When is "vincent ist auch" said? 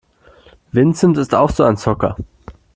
0.73-1.51